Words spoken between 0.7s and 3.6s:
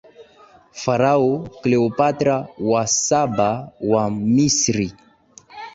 Farao Cleopatra wa saba